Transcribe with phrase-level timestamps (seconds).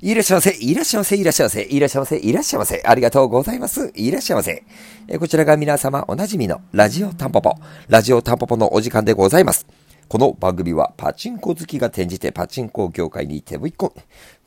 [0.00, 2.82] いらっしゃいませ、いらっしゃいませ、いらっしゃいませ、いらっしゃいませ、いらっしゃいませ。
[2.86, 3.90] ありがとうございます。
[3.96, 4.62] いらっしゃいませ。
[5.08, 7.54] えこちらが皆様おなじみのラジオタンポポ、
[7.88, 9.66] ラジオタンポポのお時間でございます。
[10.06, 14.02] この番組はパチンコ好きが転じてパチンコ業界に手ぶい込み、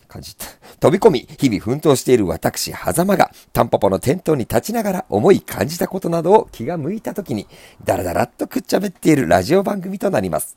[0.07, 0.45] 感じた。
[0.79, 7.45] 飛び込み、日々奮闘している私、狭間が、タンポポの店頭に立ちながら思い感じたことなどを気が向いた時に、
[7.83, 10.55] ダラダラっとくっちゃべっているラジオ番組となります。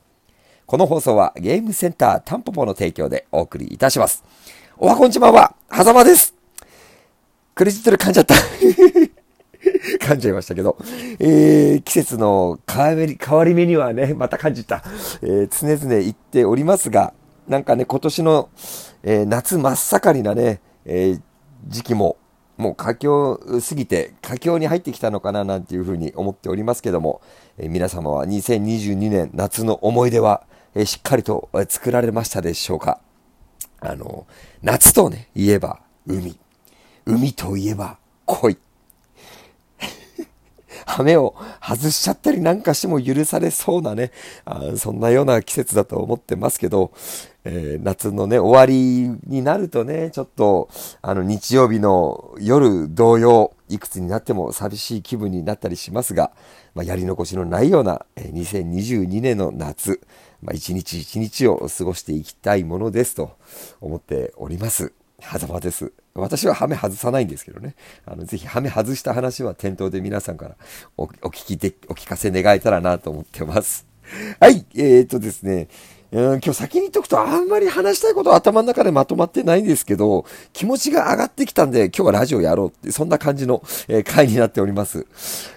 [0.66, 4.24] この放送はゲームセンタータンポポの提供でお送りいたします。
[4.76, 6.34] おはこんちまは、はざまです。
[7.54, 8.34] クレジットで噛んじゃった。
[10.04, 10.76] 噛んじゃいましたけど、
[11.20, 14.82] えー、季節の変わり変わり目にはね、また感じた、
[15.22, 17.14] えー、常々言っておりますが、
[17.46, 18.48] なんかね、今年の、
[19.04, 21.20] えー、夏真っ盛りなね、えー、
[21.68, 22.16] 時期も、
[22.56, 23.38] もう佳境
[23.68, 27.20] 過ぎて、佳境に入ってきたのかななんていうふうに思っておりますけども、
[27.58, 30.42] えー、皆様は2022年夏の思い出は、
[30.74, 32.98] えー、しっかりと作られましたでしょうか
[33.84, 34.26] あの、
[34.62, 36.38] 夏とね、言えば海。
[37.04, 38.56] 海といえば恋。
[40.86, 44.10] 羽目を外しちゃったりなんかしても許されそうなね、
[44.46, 46.92] あそんなような季節だと思ってますけど、
[47.44, 50.70] えー、夏のね、終わりになるとね、ちょっと、
[51.02, 56.32] あの、日曜日の夜同様、いくつになっても寂しい気分になったりしますが、
[56.74, 60.00] まあ、やり残しのないような、え、2022年の夏、
[60.44, 63.36] まあ、一日一日を過ごしていきたいものですと
[63.80, 64.92] 思っております。
[65.20, 65.92] 狭間です。
[66.14, 67.74] 私はハメ外さないんですけどね。
[68.04, 70.56] あの、ぜひハメ外した話は店頭で皆さんから
[70.98, 73.86] お聞きで、お聞かせ願えたらなと思ってます。
[74.38, 75.68] はい、えー、っとですね。
[76.14, 85.06] うん、今日先に言っとくとあんまり話したいことは頭の中でまとまってないんですけど、気持ちが上がってきたんで今日はラジオやろうって、そんな感じの、えー、回になっております。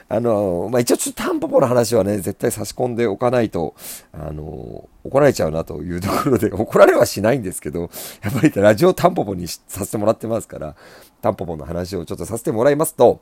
[0.09, 3.75] あのー、まあ、一応ちょっとタンポポの話はね、絶対差し込んでおかないと、
[4.11, 7.91] あのー、怒られちゃうなというところで、怒られはしないんですけど、
[8.23, 10.75] やっぱりラジオタンポポにさせてもらってますから、
[11.21, 13.21] タンポポの話をちょっとさせてもらいますと、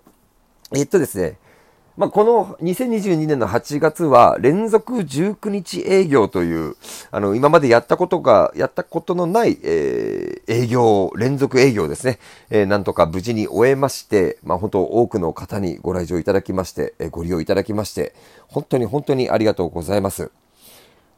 [0.74, 1.38] えっとですね、
[1.98, 6.76] まあ、この2022年の8月は連続19日営業という、
[7.10, 12.20] あの、今までやったことが、やったことのない、えー、営業、連続営業ですね。
[12.50, 18.14] えー、なんとか無事に終えまして、まあ、本当多くの方にご来場いただきまして、えー、ご利用いただきまして、
[18.50, 20.32] 本当に本当にありがとうございます。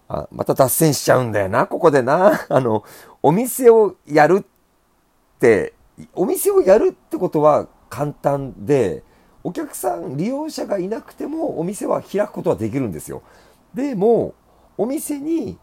[0.07, 2.46] あ、また脱線しちゃうんだよな、ここでな。
[2.50, 2.84] あの、
[3.24, 5.74] お店をやるって、
[6.13, 9.01] お店をやるってことは簡単で、
[9.47, 13.22] お客さん、利用者がいなくてもお店は開くことはできるんですよ。
[13.74, 14.34] でも、
[14.78, 15.58] お店に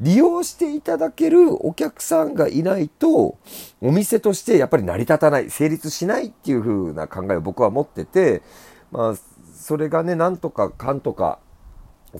[0.00, 3.36] 利用していただけるお客さんがいないと、
[3.82, 8.40] お店としてやっぱり成り立たない、成立しないっていう風な考えを僕は持ってて、
[8.90, 9.14] まあ、
[9.54, 11.40] それがね、なんとかかんとか、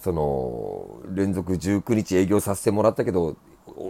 [0.03, 3.37] その、連続19日営業させてもらったけど、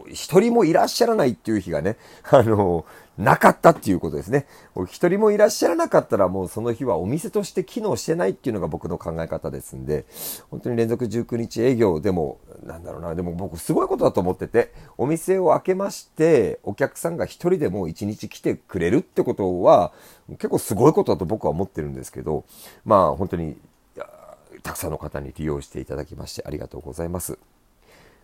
[0.08, 1.96] 一人もいらっしゃらないっていう日がね、
[2.30, 2.84] あの、
[3.18, 4.46] なかったっていうことですね。
[4.86, 10.06] 一人もいらっしゃらなかったらもうその日はお店として機能してないっていうのが僕の考え方ですんで、
[10.50, 19.92] 本当に連続19日営業でも、なんだろうな、でも僕すごいことだと思ってて、お店を開けまして、お客さんが一人でも一日来てくれるってことは、
[20.30, 22.44] 結構すごいことだと僕は思ってるんですけど、
[22.84, 23.58] まあ本当に、
[24.62, 27.38] たくさんの方に利用していただきましてありがとうございます。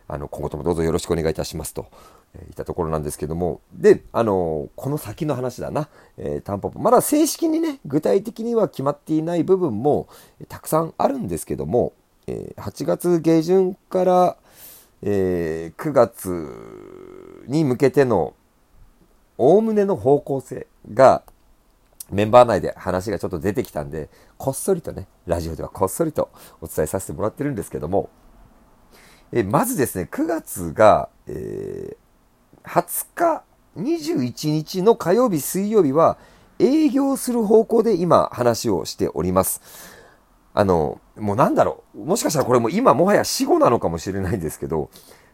[0.09, 1.87] あの、今後ともどうぞよろしくお願いいたしますと、
[2.35, 10.09] えー、いったところなんですけども、で、あのこの先の話だな、えー、タンポポ、まだ正式にね、具体的には決まっていない部分も、
[10.49, 11.93] たくさんあるんですけども、
[12.27, 14.37] えー、8月下旬から、
[15.03, 18.35] えー、9月に向けての、
[19.39, 21.23] おおむねの方向性が、
[22.11, 24.09] メンバー内で話がちょっと出てきたんで、
[24.39, 26.31] こっそりとね、ラジオではこっそりと
[26.61, 28.11] お伝えさせてもらってるんですけども、
[29.33, 33.43] えまずですね、9月が、えー、20日、
[33.77, 36.19] 21日の火曜日、水曜日は
[36.59, 39.61] 営業する方向で今話をしております。
[40.55, 41.99] あの、もうなんだろう。
[41.99, 44.91] もしかしたらこれも今もはや死後なのかもしれないんですけど、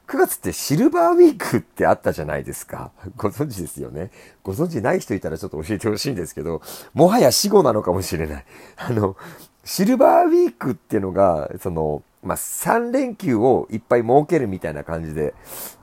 [0.09, 2.91] 9月ってシルバーウィークってあったじゃないですか。
[3.17, 4.11] ご存知ですよね。
[4.43, 6.61] ご存知ない人いたらちょっと教えてほしいんですけど、
[6.93, 8.45] もはや死後なのかもしれない。
[8.77, 9.17] あの、
[9.65, 15.35] シルバーウィークっていうのが、その、まあ、3連休をいっぱい設けるみたいな感じで、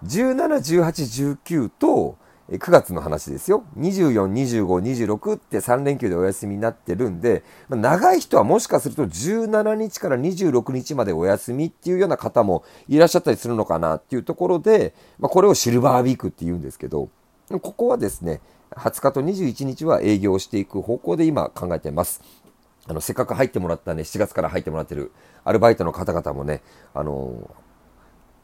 [0.05, 0.35] 17、
[0.81, 2.17] 18、19と、
[2.57, 3.63] 9月の話ですよ。
[3.77, 4.65] 24、25、
[5.07, 17.09] 26って3連休でお休みになってるんで、まあ、長い人はもしかすると17日から26日までお休みっていうような方もいらっしゃったりするのかなっていうところで、まあ、これをシルバーウィークって言うんですけど、
[17.49, 18.41] ここはですね、
[18.71, 22.21] 20日と21日は営業していく方向で今考えてます。
[22.89, 25.11] あの、せっかく入ってもらったね、7月から入ってもらってる
[25.43, 26.63] アルバイトの方々もね、
[26.95, 27.55] あの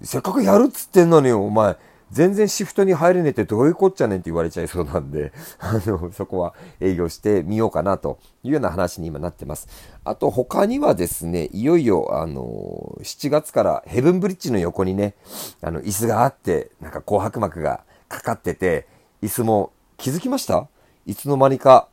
[0.03, 1.77] せっかくやるっつってんのに、お前、
[2.11, 9.67] 全然シフトに入れねえってどういうこっちゃねんって言われちゃいそうなんで、 あの、そこは営業してみようかなというような話に今なってます。
[10.03, 15.15] あと他にはですね、いよいよ、あの、7月からヘブンブリッジの横にね、
[15.61, 18.87] あの、椅子があって、なんか紅白幕がかかってて、
[19.23, 20.67] 椅子も気づきました？
[21.07, 21.87] いつの間にか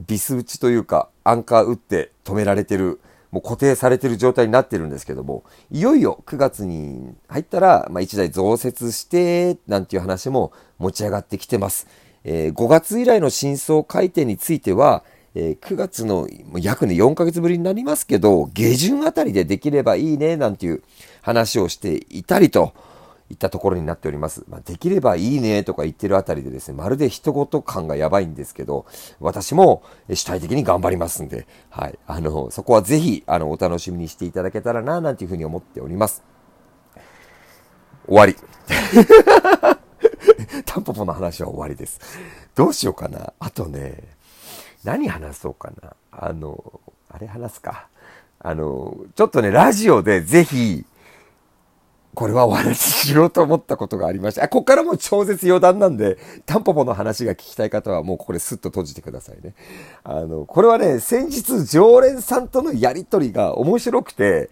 [0.00, 3.00] ビス打ちというか、アンカー打って止められてる、
[3.30, 11.86] もう固定されてる状態になってるんですけども、いよいよ9月に入ったら、まあ、1台増設して、なんていう話も持ち上がってきてます。
[12.24, 15.04] えー、5月以来の真相回転については、
[15.34, 20.82] えー、9月の約ね4ヶ月ぶりになりますけど、下旬あたりでできればいいね、なんていう
[21.22, 22.72] 話をしていたりと、
[23.28, 24.44] いったところになっております。
[24.48, 28.86] まあ、できればいいねとか言ってるあたりでですね、まるで人事感がやばいんですけど、
[29.20, 29.82] 私も
[30.12, 31.98] 主体的に頑張りますんで、はい。
[32.06, 36.22] あの、そこはぜひ、あの、お楽しみにしていただけたらな、なんていうふうに思っております。
[38.06, 38.36] 終わり。
[40.64, 42.00] タンポポの話は終わりです。
[42.54, 43.32] どうしようかな。
[43.40, 44.04] あとね、
[44.84, 45.94] 何話そうかな。
[46.12, 47.88] あの、あれ話すか。
[48.38, 50.84] あの、ちょっとね、ラジオでぜひ、
[52.16, 54.44] これはお話ししようと思ったことがありました。
[54.44, 56.16] あ、こっからも超絶余談なんで、
[56.46, 59.54] タンポポの話が聞きたい方はもうここでスッと閉じてくださいね。
[60.02, 64.48] あの、これはね、先日常連さんとのやりとりが面白くて、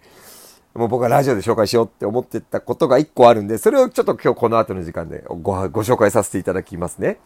[0.75, 5.37] もう僕はラジオで紹介しようって思ってたことが一個あるんで、それをちょっと今日この後の時間でご
[5.69, 7.17] ご紹介させていただきますね。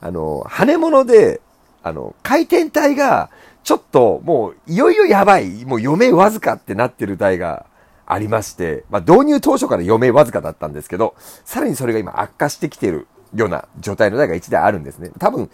[0.00, 1.40] あの、羽物で、
[1.84, 3.30] あの、回転体が、
[3.62, 7.66] ちょっともういよいよやばい、もう余命わずかってなってる台が
[8.10, 11.14] ありまして、まあ、導入当初から余命わずかだったんですけど、
[11.44, 15.10] さらにそれが今悪化してきているような状態の台が1台あるんですね。
[15.18, 15.50] 多分、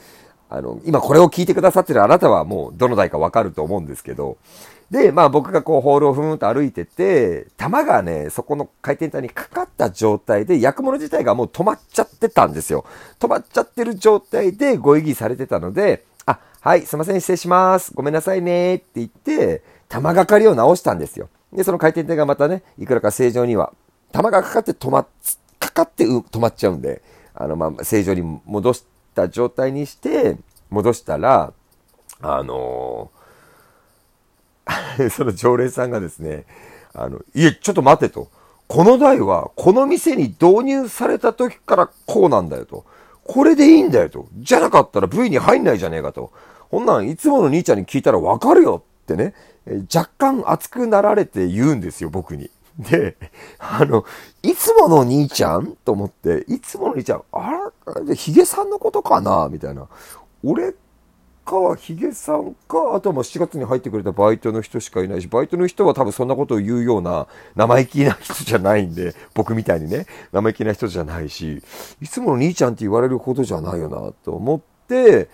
[0.48, 4.36] あの、今これを聞いてくださってるあなたはもうどの台かわかると思うんですけど、
[4.90, 12.84] で、まあ僕がこうホールをふーんと歩いてて、弾がね、そこの回転台にかかった状態で、薬物自体がもう止まっちゃってたんですよ。
[13.18, 17.92] 止まっちゃってる状態でご異議されてたので、あ、はい、すいません、失礼します。
[17.94, 21.28] ごめんなさいね、って言って、弾がかりを直したんですよ。
[21.54, 23.72] で、その回転体がまたね、いくらか正常には、
[24.12, 25.06] 弾がかかって止まっ、
[25.58, 27.02] かかって止まっちゃうんで、
[27.34, 28.84] あの、まあ、正常に戻し
[29.14, 30.36] た状態にして、
[30.70, 31.52] 戻したら、
[32.20, 36.44] あのー、 その常連さんがですね、
[36.94, 38.28] あの、いえ、ちょっと待てと。
[38.66, 42.84] この台は、この店に導入された時からこうなんだよと。
[43.24, 44.26] これでいいんだよと。
[44.36, 46.32] じゃなかったら V に入んないじゃねえかと。
[46.70, 49.34] こんなん、いつもの兄ちゃんに聞いたらわかるよってね。
[49.94, 52.50] 若干熱くなられて言うんですよ、僕に。
[52.78, 53.16] で、
[53.58, 54.04] あの、
[54.42, 57.52] いつもの兄ちゃんと思って、いつもの兄ちゃん、あ
[58.06, 59.48] ら、ヒゲさんのことかな？
[59.50, 59.86] みたいな。
[60.42, 60.74] 俺
[61.44, 71.62] かは、ヒゲさんか、あとはもう7月に入ってくれたバイトの人しかいないし、バイトの人は多分そんなことを言うような生意気な人じゃないんで、僕みたいにね、生意気な人じゃないし、
[72.00, 75.28] いつもの兄ちゃんって言われるほどじゃないよな、と思って、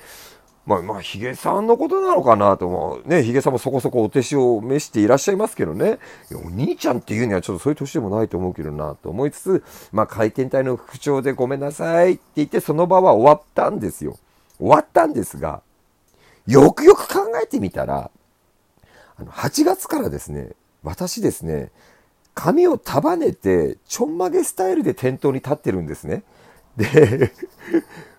[0.70, 3.08] まあまあ、ヒゲさんのことなのかなと思う。
[3.08, 5.99] ね、ヒゲさんもそこそこお手紙を召していらっしゃいますけどね。
[6.32, 14.17] お兄ちゃんっていうにはちょっとそういう年でもないと思うけどなと思いつつ、まあ回転体の不調でごめんなさいって言ってその場は終わったんですよ。
[14.58, 15.61] 終わったんですが、
[16.46, 18.12] よくよく考えてみたら、
[19.17, 20.52] あの、8月からですね、
[20.84, 21.72] 私ですね、
[22.34, 26.22] 髪を束ねて、ちょんまげスタイルで店頭に立ってるんですね。
[26.76, 27.32] で、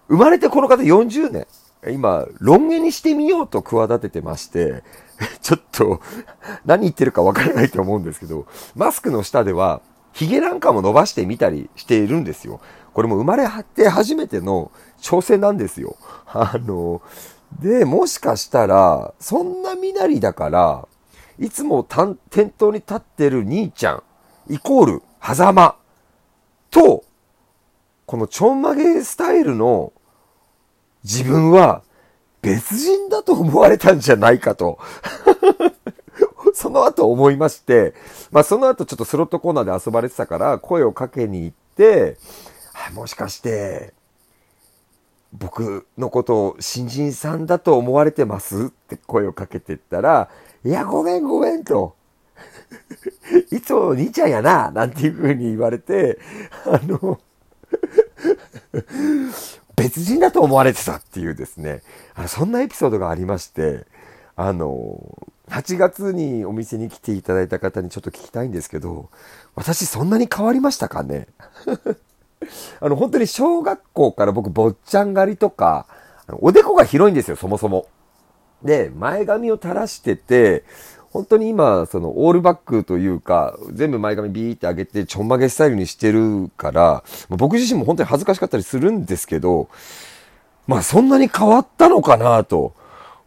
[0.09, 1.47] 生まれてこの方40年。
[1.89, 4.83] 今、ロン毛にしてみようと企ててまして、
[5.41, 5.99] ちょっと、
[6.65, 8.45] 何言ってるかわからないと思うんですけど、
[8.75, 9.81] マスクの下では、
[10.13, 12.59] 髭なんかも伸ばしてみたりしているんですよ。
[12.93, 15.95] これも生まれはって初めての挑戦なんですよ。
[16.27, 17.01] あの、
[17.59, 20.87] で、もしかしたら、そんな身なりだから、
[21.39, 24.03] いつも店頭に立ってる兄ちゃん、
[24.49, 25.75] イコール、狭間
[26.69, 27.03] と、
[28.05, 29.93] このちょんまげスタイルの
[31.03, 31.83] 自分は
[32.41, 34.79] 別人だと思われたんじゃないかと
[36.53, 37.93] その後思いまして、
[38.31, 42.17] まあその後ちょっとスロットコーナーで遊ばれてたから声をかけに行って、
[42.93, 43.93] もしかして、
[45.33, 48.65] 僕のことを新人さんだと思われてます？
[48.65, 50.29] って声をかけてったら、
[50.65, 51.95] いや、ごめんごめんと。
[53.51, 56.19] いつも兄ちゃんやな、なんていう風に言われて、
[56.65, 57.19] あの
[59.81, 61.81] 別人だと思われてたっていうですね、
[62.13, 63.85] あのそんなエピソードがありまして、
[64.35, 64.97] あの、
[65.49, 69.09] 8月にお店に来ていただいた方にちょっと聞きたいんですけど、
[69.55, 71.27] 私そんなに変わりましたかね？
[72.79, 75.87] あの、本当に小学校から僕、坊ちゃん狩りとか、
[76.39, 77.87] おでこが広いんですよ、そもそも。
[78.63, 80.63] で、前髪を垂らしてて、
[81.11, 89.67] 本当に今、そのオールバックというか、全部前髪ビーって上げてちょんまげスタイルにしてるから、僕自身も本当に恥ずかしかったりするんですけど、
[90.67, 92.73] まあそんなに変わったのかなと、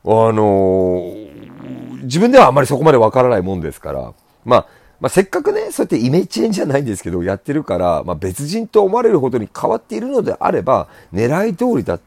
[0.04, 4.14] あのー、自分ではあまりそこまでわからないもんですから、
[4.44, 4.66] まあ、
[5.00, 12.00] まあ、せっかくね、そうやってイメージチェンじゃないんですけど、やってるから、まあ、別人と思われるほどに変わっているのであれば、狙い通りだ、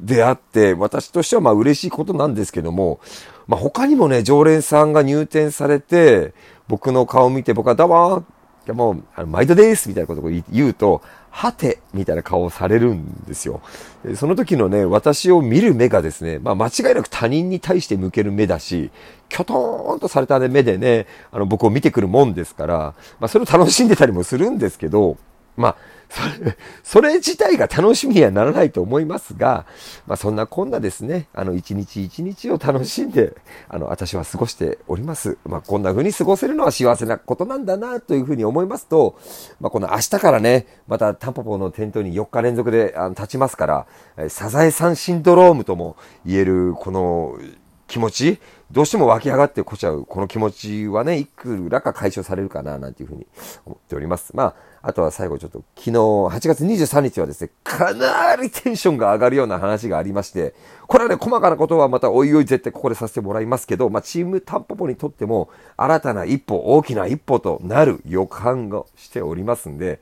[0.00, 3.00] であって、私としてはまあ嬉しいことなんですけども、
[3.48, 6.34] まあ、他にもね、常連さんが入店されて、
[6.68, 8.24] 僕の顔を見て、僕はどうも、
[8.68, 11.00] もう、毎度ですみたいなことを言うと、
[11.30, 13.60] はてみたいな顔をされるんですよ。
[14.16, 18.90] その時のね、私を見る目がですね、まあ間違いなく他人に対して向ける目だし、
[19.28, 22.76] きょとーんとされた目でね、あの僕を見てくるもんですから、
[23.20, 25.16] まあそれを楽しんでたりもするんですけど、
[25.58, 25.76] まあ、
[26.08, 29.66] それ、 それ自体が楽しみにはならないと思いますが、
[30.06, 33.34] まあそんなこんなですね、あの一日一日を楽しんで、
[33.68, 35.36] あの私は過ごしております。
[35.44, 39.16] まあこんな風に過ごせるのは幸せなことなんだなというふうに思いますと、
[39.60, 47.36] まあこの明日からね、またタンポポの店頭に4日連続であの立ちますから、サザエさんシンドロームとも言えるこの
[47.88, 48.38] 気持ち、
[48.70, 53.26] どうしても湧き上がってこちゃう、この気持ちはね、いくらか解消されるかな、なんていうふうに
[53.64, 54.36] 思っております。
[54.36, 60.54] まあ、あとは最後ちょっと、昨日、8月23日はですね、かなりテンションが上がるような話がありまして、
[60.86, 65.48] これはね、細かなことはまたおいおい絶対ここでさせてもらいますけど、まあ、チームタンポポにとっても、
[65.78, 69.98] 新たな一歩、大きな一歩となる予感がしておりますんで、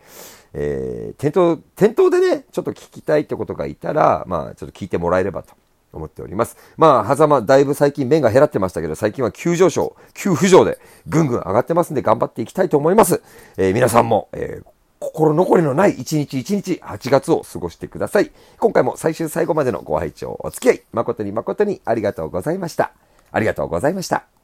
[0.54, 5.54] えー、店頭、店頭でね、ちょっと聞きたいってことがいたら、まあ、ちょっと聞いてもらえればと
[5.96, 6.56] 思っております。
[6.76, 13.22] まあ、狭間、だいぶ最近面が減らってましたけど、最近は急上昇、急浮上でぐんぐん上がってますんで頑張っていきたいと思います。
[13.56, 14.66] えー、皆さんも、えー、
[14.98, 18.30] 心残りのない一日一日8月を過ごしてください。
[18.58, 22.92] 今回も最終最後までのご拝聴お付き合い、誠に誠にありがとうございました。
[23.32, 24.35] ありがとうございました。